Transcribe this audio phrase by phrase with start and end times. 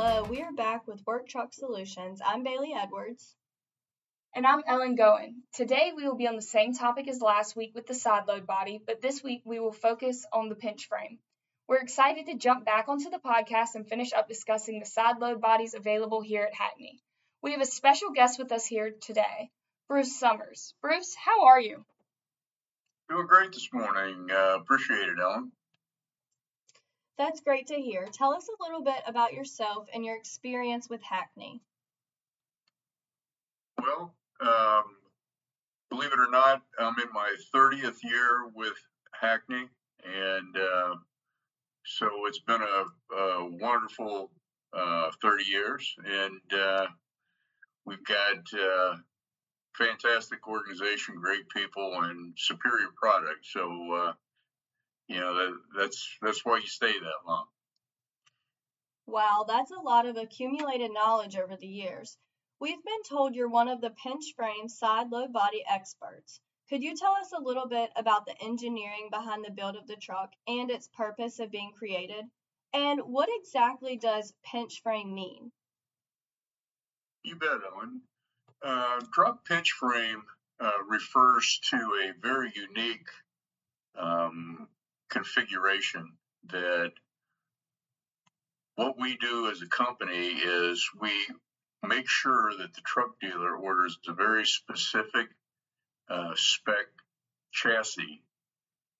[0.00, 2.22] we are back with Work Truck Solutions.
[2.24, 3.36] I'm Bailey Edwards.
[4.34, 5.42] And I'm Ellen Goen.
[5.52, 8.46] Today we will be on the same topic as last week with the side load
[8.46, 11.18] body, but this week we will focus on the pinch frame.
[11.68, 15.42] We're excited to jump back onto the podcast and finish up discussing the side load
[15.42, 17.02] bodies available here at Hackney.
[17.42, 19.50] We have a special guest with us here today,
[19.86, 20.72] Bruce Summers.
[20.80, 21.84] Bruce, how are you?
[23.10, 24.28] Doing great this morning.
[24.30, 25.52] Uh, appreciate it, Ellen.
[27.18, 28.06] That's great to hear.
[28.06, 31.60] Tell us a little bit about yourself and your experience with Hackney.
[33.78, 34.84] Well, um,
[35.90, 38.76] believe it or not, I'm in my 30th year with
[39.12, 39.68] Hackney,
[40.04, 40.94] and uh,
[41.84, 44.30] so it's been a, a wonderful
[44.72, 46.86] uh, 30 years, and uh,
[47.84, 48.96] we've got uh,
[49.76, 53.44] fantastic organization, great people, and superior product.
[53.44, 54.12] So, uh,
[55.10, 57.46] you know, that, that's that's why you stay that long.
[59.06, 62.16] Wow, that's a lot of accumulated knowledge over the years.
[62.60, 66.40] We've been told you're one of the pinch frame side load body experts.
[66.68, 69.96] Could you tell us a little bit about the engineering behind the build of the
[69.96, 72.26] truck and its purpose of being created?
[72.72, 75.50] And what exactly does pinch frame mean?
[77.24, 78.02] You bet, Ellen.
[78.62, 80.22] Uh, drop pinch frame
[80.60, 83.08] uh, refers to a very unique
[83.96, 84.68] um,
[85.10, 86.12] configuration
[86.50, 86.92] that
[88.76, 91.12] what we do as a company is we
[91.86, 95.28] make sure that the truck dealer orders a very specific
[96.08, 96.86] uh, spec
[97.52, 98.22] chassis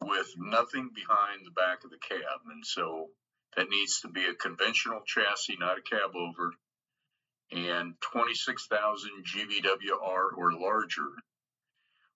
[0.02, 2.40] with nothing behind the back of the cab.
[2.50, 3.08] And so
[3.56, 6.52] that needs to be a conventional chassis, not a cab over,
[7.52, 11.10] and 26,000 GVWR or larger.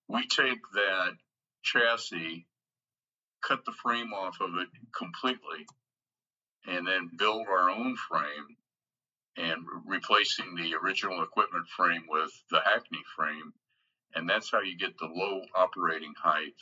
[0.07, 1.11] We take that
[1.63, 2.45] chassis,
[3.47, 5.65] cut the frame off of it completely,
[6.67, 8.57] and then build our own frame
[9.37, 13.53] and replacing the original equipment frame with the Hackney frame.
[14.15, 16.55] And that's how you get the low operating height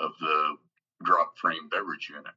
[0.00, 0.56] of the
[1.02, 2.32] drop frame beverage unit.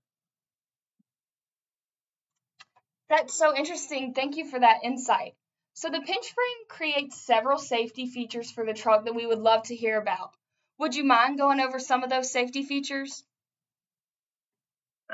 [3.10, 4.14] That's so interesting.
[4.14, 5.36] Thank you for that insight.
[5.76, 9.64] So, the pinch frame creates several safety features for the truck that we would love
[9.64, 10.32] to hear about.
[10.80, 13.24] Would you mind going over some of those safety features?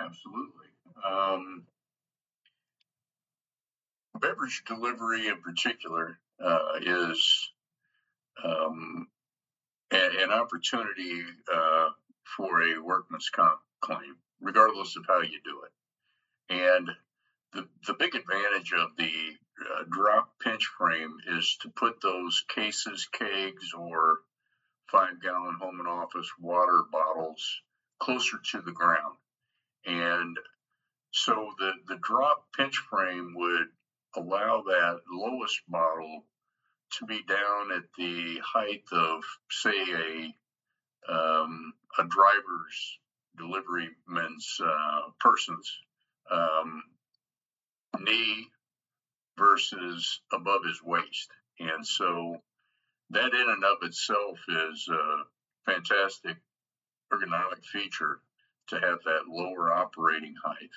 [0.06, 0.68] Absolutely.
[1.06, 1.64] Um,
[4.20, 7.50] beverage delivery in particular uh, is
[8.44, 9.08] um,
[9.92, 11.24] a, an opportunity
[11.54, 11.90] uh,
[12.38, 15.72] for a workman's comp claim, regardless of how you do it.
[16.54, 16.90] And
[17.54, 19.12] the, the big advantage of the
[19.62, 24.20] uh, drop pinch frame is to put those cases, kegs, or
[24.92, 27.62] five gallon home and office water bottles
[28.00, 29.16] closer to the ground.
[29.86, 30.38] And
[31.12, 33.68] so the, the drop pinch frame would
[34.16, 36.26] allow that lowest model
[36.98, 40.34] to be down at the height of, say, a
[41.12, 43.00] um, a driver's
[43.40, 45.72] deliveryman's uh, person's
[46.30, 46.84] um,
[48.00, 48.48] knee
[49.38, 51.30] versus above his waist,
[51.60, 52.38] and so
[53.12, 56.38] that in and of itself is a fantastic
[57.12, 58.20] ergonomic feature
[58.70, 60.72] to have that lower operating height,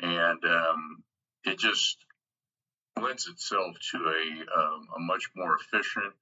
[0.00, 1.02] and um,
[1.44, 1.96] it just
[3.00, 6.14] lends itself to a, um, a much more efficient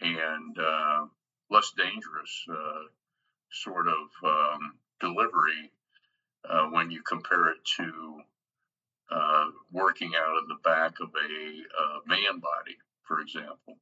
[0.00, 1.04] and uh,
[1.50, 2.84] less dangerous uh,
[3.52, 5.70] sort of um, delivery
[6.48, 8.20] uh, when you compare it to
[9.10, 11.36] uh, working out of the back of a
[11.82, 13.78] uh, van body, for example.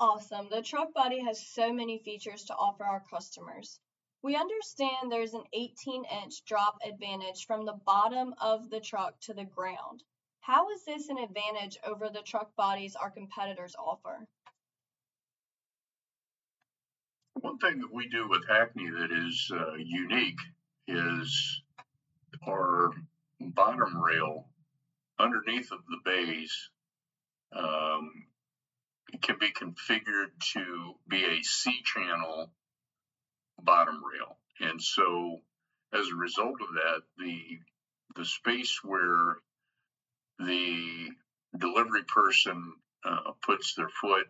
[0.00, 0.48] Awesome.
[0.50, 3.78] The truck body has so many features to offer our customers.
[4.24, 9.34] We understand there's an 18 inch drop advantage from the bottom of the truck to
[9.34, 10.02] the ground.
[10.40, 14.26] How is this an advantage over the truck bodies our competitors offer?
[17.34, 20.40] One thing that we do with Hackney that is uh, unique
[20.88, 21.60] is
[22.48, 22.92] our
[23.38, 24.46] bottom rail
[25.18, 26.70] underneath of the bays
[27.52, 28.10] um,
[29.20, 32.50] can be configured to be a C channel
[33.62, 34.38] bottom rail.
[34.60, 35.40] And so
[35.92, 37.58] as a result of that, the
[38.16, 39.38] the space where
[40.38, 41.10] the
[41.56, 42.74] delivery person
[43.04, 44.26] uh, puts their foot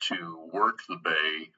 [0.00, 1.50] to work the bay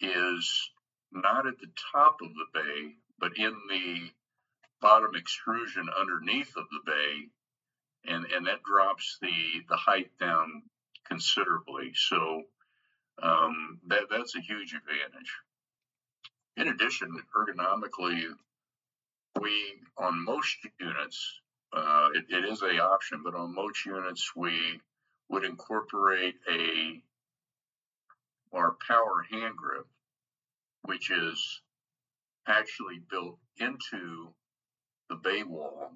[0.00, 0.70] is
[1.12, 4.10] not at the top of the bay, but in the
[4.80, 7.28] bottom extrusion underneath of the bay,
[8.04, 9.32] and and that drops the
[9.68, 10.62] the height down
[11.06, 11.92] considerably.
[11.94, 12.44] So
[13.22, 15.32] um, that that's a huge advantage.
[16.60, 18.22] In addition, ergonomically,
[19.40, 21.40] we on most units
[21.72, 24.78] uh, it, it is a option, but on most units we
[25.30, 27.00] would incorporate a
[28.52, 29.86] our power hand grip,
[30.82, 31.62] which is
[32.46, 34.34] actually built into
[35.08, 35.92] the bay wall,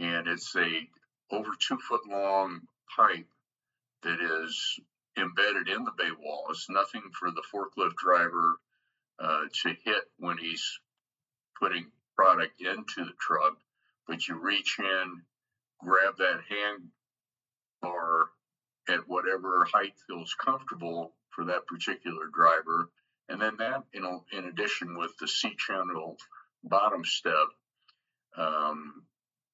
[0.00, 0.88] and it's a
[1.30, 2.62] over two foot long
[2.96, 3.28] pipe
[4.02, 4.80] that is
[5.16, 6.46] embedded in the bay wall.
[6.50, 8.58] It's nothing for the forklift driver
[9.18, 10.78] uh, to hit when he's
[11.60, 13.56] putting product into the truck,
[14.06, 15.22] but you reach in,
[15.80, 16.88] grab that hand
[17.80, 18.26] bar
[18.88, 22.90] at whatever height feels comfortable for that particular driver.
[23.28, 26.16] And then that, you know, in addition with the C channel
[26.62, 27.48] bottom step,
[28.36, 29.04] um,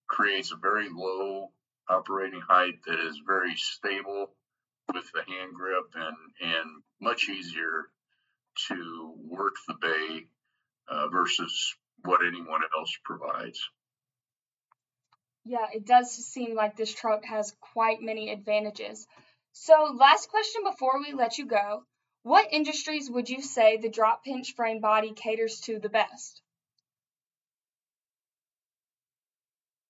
[0.08, 1.52] creates a very low
[1.88, 4.30] operating height that is very stable
[4.92, 7.86] with the hand grip and, and much easier
[8.68, 10.26] to work the bay
[10.88, 11.74] uh, versus
[12.04, 13.60] what anyone else provides.
[15.44, 19.06] Yeah, it does seem like this truck has quite many advantages.
[19.52, 21.84] So, last question before we let you go.
[22.22, 26.42] What industries would you say the drop pinch frame body caters to the best?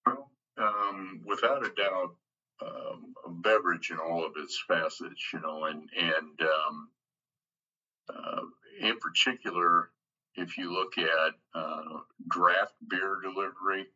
[0.07, 2.15] Well, um, without a doubt,
[2.63, 6.89] um, a beverage in all of its facets, you know, and and um,
[8.81, 9.91] in particular,
[10.35, 13.87] if you look at uh, draft beer delivery,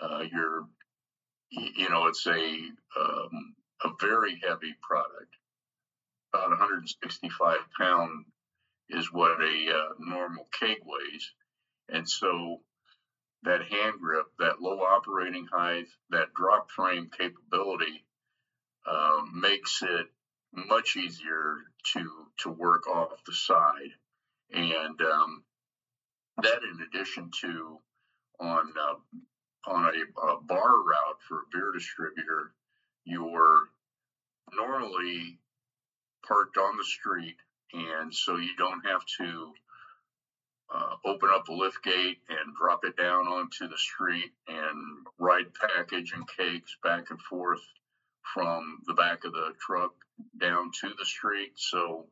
[0.00, 0.66] uh, you're,
[1.50, 2.58] you know, it's a
[3.00, 5.36] um, a very heavy product.
[6.32, 8.24] About 165 pound
[8.88, 11.32] is what a uh, normal keg weighs,
[11.88, 12.60] and so
[13.42, 18.04] that hand grip, that low operating height, that drop frame capability
[18.86, 20.06] um, makes it
[20.52, 23.92] much easier to to work off the side,
[24.52, 25.44] and um,
[26.42, 27.78] that in addition to
[28.40, 32.52] on uh, on a, a, bar route for a beer distributor,
[33.04, 33.68] you're
[34.54, 35.38] normally
[36.26, 37.36] parked on the street,
[37.72, 39.52] and so you don't have to
[40.74, 45.46] uh, open up the lift gate and drop it down onto the street and ride
[45.54, 47.60] package and cakes back and forth
[48.34, 49.92] from the back of the truck
[50.38, 51.52] down to the street.
[51.56, 52.06] So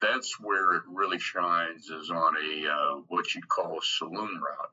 [0.00, 4.72] that's where it really shines is on a uh, what you'd call a saloon route.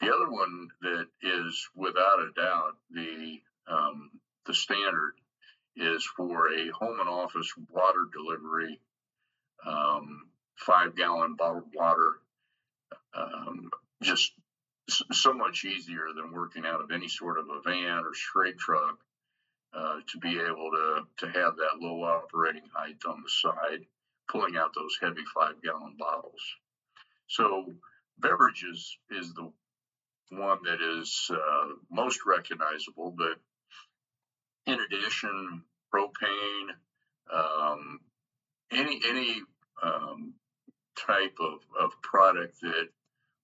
[0.00, 4.10] The other one that is without a doubt the um,
[4.46, 5.14] the standard
[5.76, 8.80] is for a home and office water delivery,
[9.66, 12.14] um, five gallon bottled water.
[13.14, 13.70] Um,
[14.02, 14.32] just
[15.12, 18.98] so much easier than working out of any sort of a van or straight truck
[19.72, 23.86] uh, to be able to to have that low operating height on the side
[24.28, 26.40] pulling out those heavy five gallon bottles.
[27.26, 27.72] So
[28.18, 29.50] beverages is the
[30.30, 33.38] one that is uh, most recognizable, but
[34.66, 35.62] in addition,
[35.94, 36.70] propane,
[37.32, 38.00] um,
[38.72, 39.42] any any
[39.82, 40.34] um,
[40.96, 42.88] type of, of product that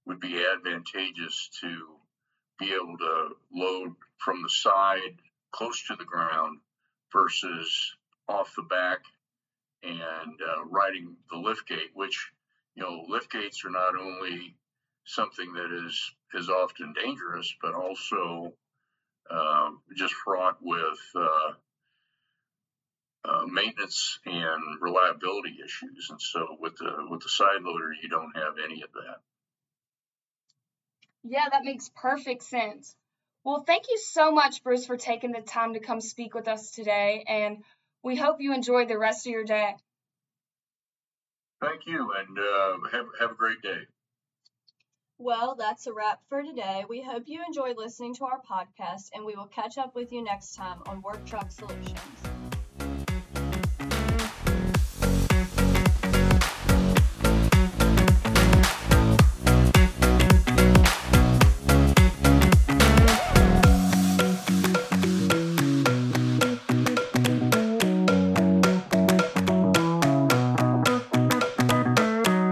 [0.07, 1.87] would be advantageous to
[2.59, 5.17] be able to load from the side
[5.53, 6.59] close to the ground
[7.13, 7.95] versus
[8.29, 9.01] off the back
[9.83, 12.31] and uh, riding the lift gate, which
[12.75, 14.55] you know lift gates are not only
[15.05, 18.53] something that is is often dangerous, but also
[19.31, 21.53] uh, just fraught with uh,
[23.25, 26.09] uh, maintenance and reliability issues.
[26.11, 29.21] And so with the with the side loader, you don't have any of that.
[31.23, 32.97] Yeah, that makes perfect sense.
[33.45, 36.71] Well, thank you so much, Bruce, for taking the time to come speak with us
[36.71, 37.25] today.
[37.27, 37.63] And
[38.03, 39.77] we hope you enjoy the rest of your day.
[41.61, 43.81] Thank you, and uh, have, have a great day.
[45.19, 46.87] Well, that's a wrap for today.
[46.89, 50.25] We hope you enjoyed listening to our podcast, and we will catch up with you
[50.25, 52.30] next time on Work Truck Solutions.